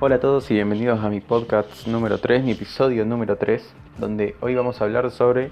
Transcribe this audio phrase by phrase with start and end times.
[0.00, 4.36] Hola a todos y bienvenidos a mi podcast número 3, mi episodio número 3, donde
[4.40, 5.50] hoy vamos a hablar sobre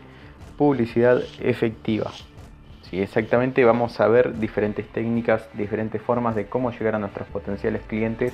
[0.57, 2.13] publicidad efectiva.
[2.83, 7.83] Sí, exactamente vamos a ver diferentes técnicas, diferentes formas de cómo llegar a nuestros potenciales
[7.89, 8.33] clientes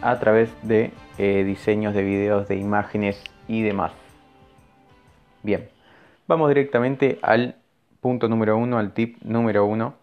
[0.00, 3.92] a través de eh, diseños de videos, de imágenes y demás.
[5.42, 5.68] Bien,
[6.26, 7.56] vamos directamente al
[8.00, 9.96] punto número uno, al tip número uno.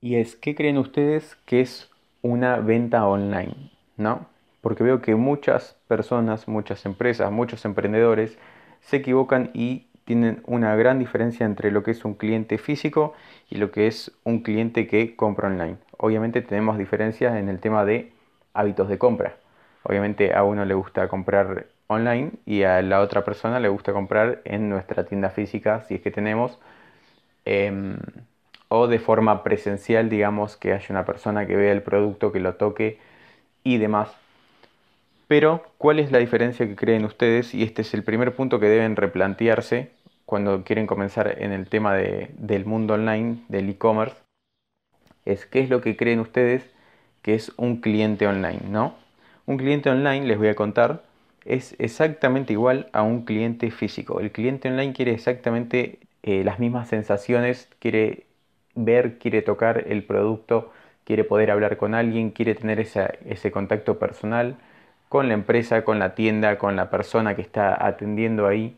[0.00, 1.90] Y es, ¿qué creen ustedes que es
[2.22, 3.70] una venta online?
[3.98, 4.34] ¿No?
[4.66, 8.36] Porque veo que muchas personas, muchas empresas, muchos emprendedores
[8.80, 13.14] se equivocan y tienen una gran diferencia entre lo que es un cliente físico
[13.48, 15.76] y lo que es un cliente que compra online.
[15.98, 18.10] Obviamente tenemos diferencias en el tema de
[18.54, 19.36] hábitos de compra.
[19.84, 24.40] Obviamente a uno le gusta comprar online y a la otra persona le gusta comprar
[24.44, 26.58] en nuestra tienda física, si es que tenemos,
[27.44, 27.98] em,
[28.66, 32.56] o de forma presencial, digamos, que haya una persona que vea el producto, que lo
[32.56, 32.98] toque
[33.62, 34.25] y demás.
[35.28, 37.52] Pero, ¿cuál es la diferencia que creen ustedes?
[37.52, 39.90] Y este es el primer punto que deben replantearse
[40.24, 44.16] cuando quieren comenzar en el tema del mundo online, del e-commerce,
[45.24, 46.64] es qué es lo que creen ustedes
[47.22, 48.94] que es un cliente online, ¿no?
[49.46, 51.02] Un cliente online, les voy a contar,
[51.44, 54.20] es exactamente igual a un cliente físico.
[54.20, 58.26] El cliente online quiere exactamente eh, las mismas sensaciones, quiere
[58.76, 60.72] ver, quiere tocar el producto,
[61.04, 64.56] quiere poder hablar con alguien, quiere tener ese contacto personal
[65.08, 68.76] con la empresa, con la tienda, con la persona que está atendiendo ahí,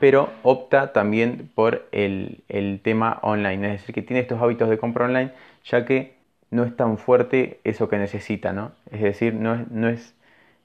[0.00, 4.78] pero opta también por el, el tema online, es decir, que tiene estos hábitos de
[4.78, 5.32] compra online,
[5.64, 6.16] ya que
[6.50, 8.72] no es tan fuerte eso que necesita, ¿no?
[8.90, 10.14] Es decir, no es, no es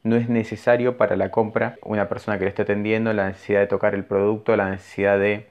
[0.03, 3.67] no es necesario para la compra una persona que le esté atendiendo la necesidad de
[3.67, 5.47] tocar el producto, la necesidad de,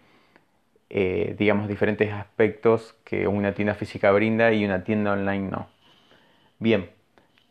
[0.90, 5.68] eh, digamos, diferentes aspectos que una tienda física brinda y una tienda online no.
[6.58, 6.90] Bien,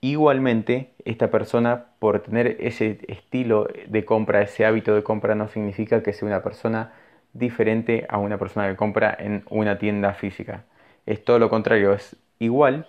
[0.01, 6.03] igualmente esta persona por tener ese estilo de compra, ese hábito de compra, no significa
[6.03, 6.91] que sea una persona
[7.33, 10.65] diferente a una persona que compra en una tienda física.
[11.05, 12.87] Es todo lo contrario, es igual,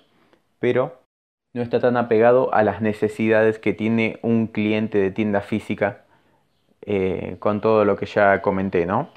[0.58, 1.02] pero
[1.54, 6.04] no está tan apegado a las necesidades que tiene un cliente de tienda física
[6.82, 9.10] eh, con todo lo que ya comenté, ¿no?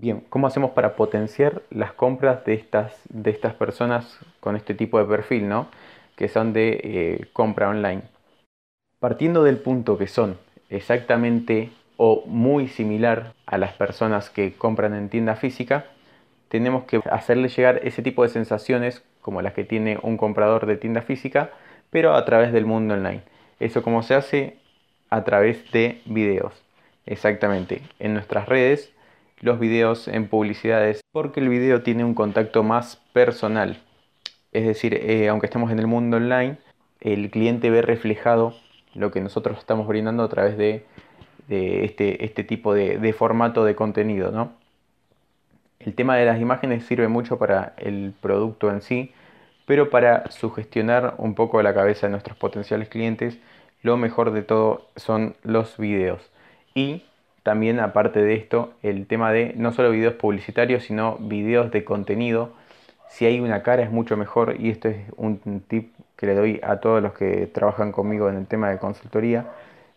[0.00, 4.98] Bien, ¿cómo hacemos para potenciar las compras de estas, de estas personas con este tipo
[4.98, 5.68] de perfil, ¿no?
[6.18, 8.02] Que son de eh, compra online.
[8.98, 10.36] Partiendo del punto que son
[10.68, 15.86] exactamente o muy similar a las personas que compran en tienda física,
[16.48, 20.76] tenemos que hacerle llegar ese tipo de sensaciones como las que tiene un comprador de
[20.76, 21.50] tienda física,
[21.90, 23.22] pero a través del mundo online.
[23.60, 24.58] Eso como se hace
[25.10, 26.52] a través de videos.
[27.06, 28.92] Exactamente, en nuestras redes,
[29.40, 33.80] los videos en publicidades, porque el video tiene un contacto más personal.
[34.52, 36.58] Es decir, eh, aunque estemos en el mundo online,
[37.00, 38.54] el cliente ve reflejado
[38.94, 40.84] lo que nosotros estamos brindando a través de,
[41.48, 44.50] este, este, tipo de, formato de contenido.
[45.78, 49.12] El tema de las imágenes sirve mucho para el producto en sí,
[49.66, 53.38] pero para sugestionar un poco la cabeza de nuestros potenciales clientes,
[53.82, 56.30] lo mejor de todo son los videos.
[56.74, 57.04] Y
[57.42, 62.52] también aparte de esto, el tema de no solo videos publicitarios, sino videos de contenido.
[63.08, 66.60] Si hay una cara es mucho mejor y esto es un tip que le doy
[66.62, 69.46] a todos los que trabajan conmigo en el tema de consultoría.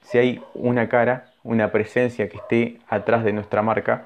[0.04, 4.04] Si hay una cara, una presencia que esté atrás de nuestra marca,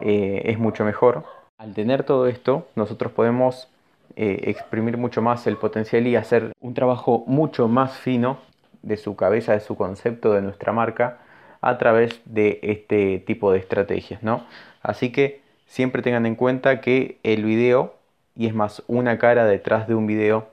[0.00, 1.24] eh, es mucho mejor.
[1.58, 3.68] Al tener todo esto, nosotros podemos
[4.16, 8.38] eh, exprimir mucho más el potencial y hacer un trabajo mucho más fino
[8.82, 11.18] de su cabeza, de su concepto, de nuestra marca,
[11.60, 14.44] a través de este tipo de estrategias, ¿no?
[14.82, 17.94] Así que siempre tengan en cuenta que el video,
[18.38, 20.48] y es más, una cara detrás de un video,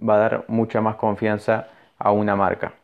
[0.00, 1.68] va a dar mucha más confianza
[1.98, 2.74] a una marca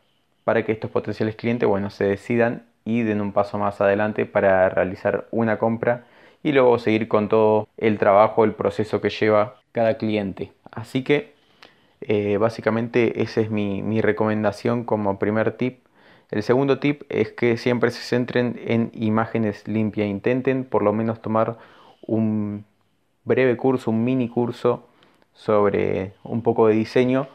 [0.43, 4.69] para que estos potenciales clientes, bueno, se decidan y den un paso más adelante para
[4.69, 6.05] realizar una compra
[6.43, 10.51] y luego seguir con todo el trabajo, el proceso que lleva cada cliente.
[10.71, 11.33] Así que
[12.01, 15.85] eh, básicamente esa es mi, recomendación como primer tip.
[16.29, 20.07] El segundo tip es que siempre se centren en imágenes limpias.
[20.07, 21.57] Intenten por lo menos tomar
[22.05, 22.65] un
[23.23, 24.87] breve curso, un mini curso
[25.33, 27.27] sobre un poco de diseño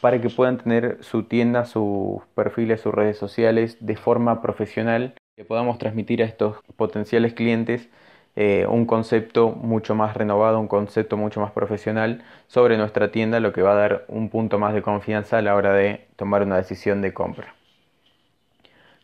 [0.00, 5.44] para que puedan tener su tienda, sus perfiles, sus redes sociales de forma profesional, que
[5.44, 7.88] podamos transmitir a estos potenciales clientes
[8.36, 13.52] eh, un concepto mucho más renovado, un concepto mucho más profesional sobre nuestra tienda, lo
[13.52, 16.56] que va a dar un punto más de confianza a la hora de tomar una
[16.56, 17.54] decisión de compra.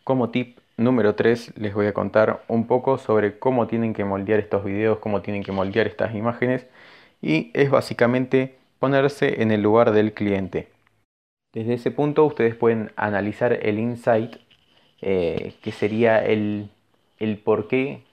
[0.05, 4.39] Como tip número 3 les voy a contar un poco sobre cómo tienen que moldear
[4.39, 6.67] estos videos, cómo tienen que moldear estas imágenes
[7.21, 10.67] y es básicamente ponerse en el lugar del cliente.
[11.53, 14.35] Desde ese punto ustedes pueden analizar el insight,
[15.01, 16.69] eh, que sería el,
[17.17, 18.03] el por qué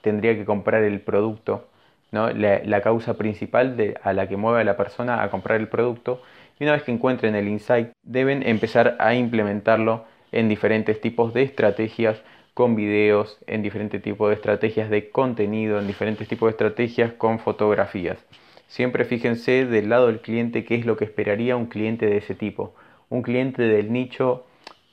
[0.00, 1.68] tendría que comprar el producto,
[2.10, 2.30] ¿no?
[2.30, 6.22] la, causa principal de, a la que mueve a la persona a comprar el producto.
[6.58, 11.42] Y una vez que encuentren el insight, deben empezar a implementarlo en diferentes tipos de
[11.42, 12.22] estrategias
[12.54, 17.38] con videos, en diferentes tipos de estrategias de contenido, en diferentes tipos de estrategias con
[17.38, 18.18] fotografías.
[18.66, 22.34] Siempre fíjense del lado del cliente qué es lo que esperaría un cliente de ese
[22.34, 22.74] tipo.
[23.08, 24.46] Un cliente del nicho,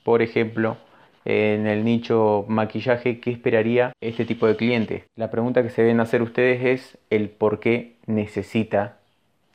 [0.04, 0.76] por ejemplo,
[1.24, 5.04] en el nicho maquillaje, ¿qué esperaría este tipo de cliente?
[5.16, 8.98] La pregunta que se deben hacer ustedes es el por qué necesita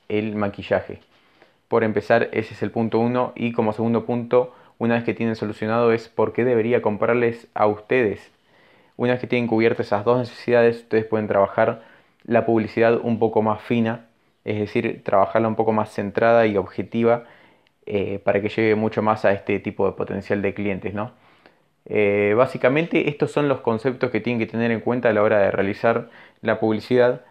[0.09, 0.99] el maquillaje.
[1.67, 5.35] Por empezar, ese es el punto uno y como segundo punto, una vez que tienen
[5.35, 8.31] solucionado es por qué debería comprarles a ustedes.
[8.97, 11.83] Una vez que tienen cubiertas esas dos necesidades, ustedes pueden trabajar
[12.25, 14.07] la publicidad un poco más fina,
[14.45, 17.25] es decir, trabajarla un poco más centrada y objetiva
[17.85, 21.13] eh, para que llegue mucho más a este tipo de potencial de clientes, ¿no?
[21.85, 25.39] Eh, básicamente estos son los conceptos que tienen que tener en cuenta a la hora
[25.39, 26.09] de realizar
[26.41, 27.25] la publicidad.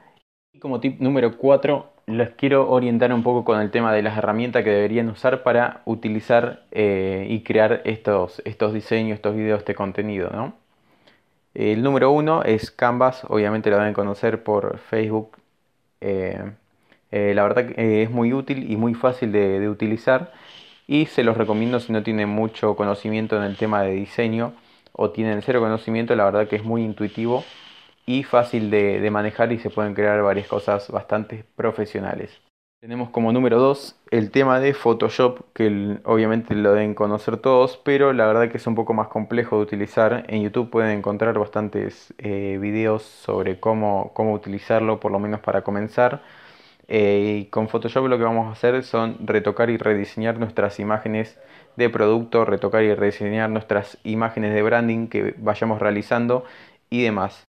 [0.52, 4.16] Y como tip número 4, les quiero orientar un poco con el tema de las
[4.16, 9.74] herramientas que deberían usar para utilizar eh, y crear estos, estos diseños, estos videos, este
[9.74, 10.30] contenido.
[10.30, 10.54] ¿no?
[11.54, 15.36] El número 1 es Canvas, obviamente lo deben conocer por Facebook.
[16.00, 16.52] Eh,
[17.10, 20.32] la verdad que es muy útil y muy fácil de, de utilizar
[20.86, 24.54] y se los recomiendo si no tienen mucho conocimiento en el tema de diseño
[24.92, 27.44] o tienen cero conocimiento, la verdad que es muy intuitivo
[28.08, 32.40] y fácil de, manejar y se pueden crear varias cosas bastante profesionales.
[32.80, 38.14] Tenemos como número 2 el tema de Photoshop, que obviamente lo deben conocer todos, pero
[38.14, 40.24] la verdad que es un poco más complejo de utilizar.
[40.28, 45.60] En YouTube pueden encontrar bastantes eh, videos sobre cómo, cómo utilizarlo, por lo menos para
[45.62, 46.22] comenzar.
[46.86, 51.38] Eh, y con Photoshop lo que vamos a hacer son retocar y rediseñar nuestras imágenes
[51.76, 56.46] de producto, retocar y rediseñar nuestras imágenes de branding que vayamos realizando
[56.88, 57.47] y demás.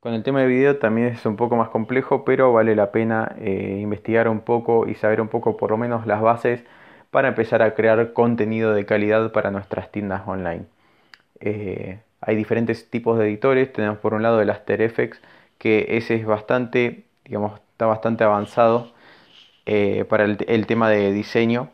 [0.00, 3.34] Con el tema de video también es un poco más complejo, pero vale la pena
[3.40, 6.62] eh, investigar un poco y saber un poco por lo menos las bases
[7.10, 10.66] para empezar a crear contenido de calidad para nuestras tiendas online.
[11.40, 15.20] Eh, hay diferentes tipos de editores, tenemos por un lado el After Effects,
[15.58, 18.92] que ese es bastante, digamos, está bastante avanzado
[19.66, 21.70] eh, para el, tema de diseño,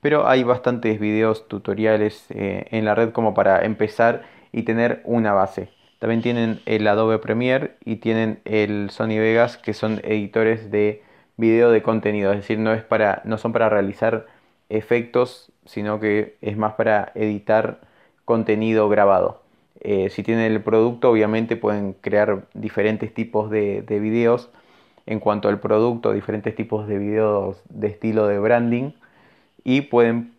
[0.00, 5.75] pero hay bastantes videos tutoriales en la red como para empezar y tener una base.
[5.98, 11.02] También tienen el Adobe Premiere y tienen el Sony Vegas que son editores de
[11.36, 14.26] video de contenido, es decir, no, es para, no son para realizar
[14.68, 17.80] efectos, sino que es más para editar
[18.24, 19.42] contenido grabado.
[19.80, 24.50] Eh, si tienen el producto, obviamente pueden crear diferentes tipos de, de videos.
[25.06, 28.92] En cuanto al producto, diferentes tipos de videos de estilo de branding.
[29.62, 30.32] Y pueden,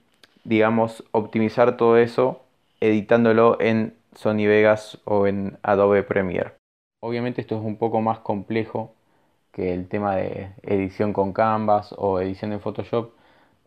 [0.44, 2.42] digamos, optimizar todo eso
[2.82, 6.54] editándolo en Sony Vegas o en Adobe Premiere.
[7.02, 8.96] Obviamente esto es un poco más complejo
[9.52, 13.12] que el tema de edición con Canvas o edición en Photoshop,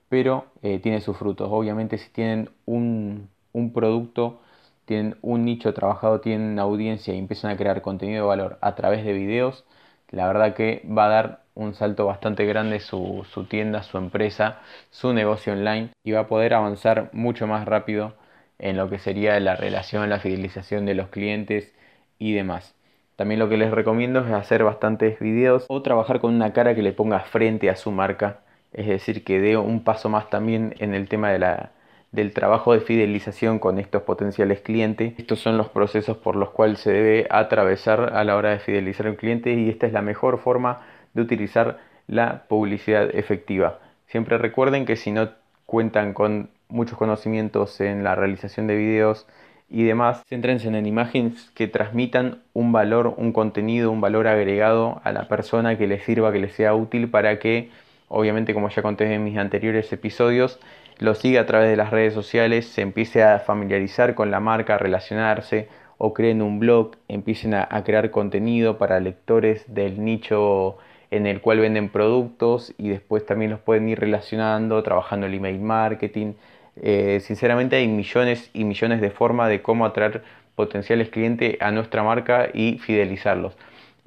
[0.08, 1.48] pero eh, tiene sus frutos.
[1.50, 4.40] Obviamente si tienen un, un producto,
[4.86, 8.74] tienen un nicho trabajado, tienen una audiencia y empiezan a crear contenido de valor a
[8.74, 9.64] través de videos,
[10.10, 14.60] la verdad que va a dar un salto bastante grande su, tienda, su empresa,
[14.90, 18.14] su negocio online y va a poder avanzar mucho más rápido
[18.60, 21.74] en lo que sería la relación, la fidelización de los clientes
[22.18, 22.74] y demás.
[23.16, 26.82] También lo que les recomiendo es hacer bastantes videos o trabajar con una cara que
[26.82, 28.40] le ponga frente a su marca,
[28.72, 31.72] es decir, que dé un paso más también en el tema de la,
[32.12, 35.14] del trabajo de fidelización con estos potenciales clientes.
[35.18, 39.06] Estos son los procesos por los cuales se debe atravesar a la hora de fidelizar
[39.06, 40.80] a un cliente y esta es la mejor forma
[41.14, 43.80] de utilizar la publicidad efectiva.
[44.06, 45.30] Siempre recuerden que si no
[45.66, 49.26] cuentan con muchos conocimientos en la realización de videos
[49.68, 55.12] y demás, céntrense en imágenes que transmitan un valor, un contenido, un valor agregado a
[55.12, 57.70] la persona que les sirva, que les sea útil para que,
[58.08, 60.58] obviamente como ya conté en mis anteriores episodios,
[60.98, 64.76] lo sigue a través de las redes sociales, se empiece a familiarizar con la marca,
[64.76, 70.78] relacionarse o creen un blog, empiecen a, crear contenido para lectores del nicho
[71.10, 75.60] en el cual venden productos y después también los pueden ir relacionando, trabajando el email
[75.60, 76.34] marketing.
[76.76, 80.22] Eh, sinceramente hay millones y millones de formas de cómo atraer
[80.54, 83.56] potenciales clientes a nuestra marca y fidelizarlos.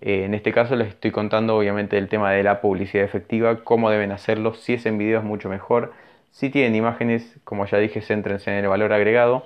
[0.02, 3.90] Eh, en este caso les estoy contando obviamente el tema de la publicidad efectiva, cómo
[3.90, 5.94] deben hacerlo, si es en video es mucho mejor,
[6.32, 9.46] si tienen imágenes, como ya dije, céntrense en el valor agregado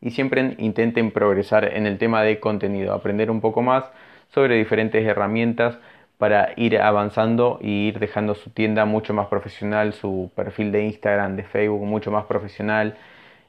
[0.00, 3.84] y siempre intenten progresar en el tema de contenido, aprender un poco más
[4.32, 5.78] sobre diferentes herramientas
[6.20, 11.34] para ir avanzando y ir dejando su tienda mucho más profesional, su perfil de Instagram,
[11.34, 12.98] de Facebook mucho más profesional,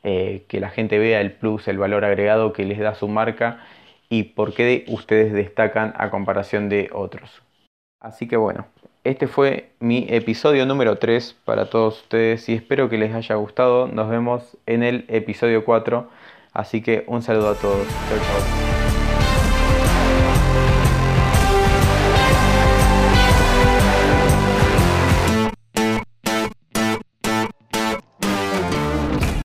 [0.04, 3.60] eh, que la gente vea el plus, el valor agregado que les da su marca
[4.08, 7.44] y por qué ustedes destacan a comparación de otros.
[8.00, 8.66] Así que bueno,
[9.04, 13.88] este fue mi episodio número 3 para todos ustedes y espero que les haya gustado.
[13.90, 16.08] Nos vemos en el episodio 4.
[16.54, 17.86] Así que un saludo a todos.